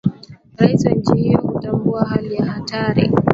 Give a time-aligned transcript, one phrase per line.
[0.57, 3.11] raia wa nchi hiyo kutambua hali ya hatari